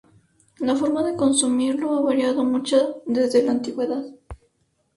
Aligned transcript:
La 0.67 0.73
forma 0.75 1.03
de 1.07 1.15
consumirlo 1.15 1.95
ha 1.95 2.01
variado 2.01 2.43
mucho 2.43 3.03
desde 3.05 3.43
la 3.43 3.51
antigüedad. 3.51 4.03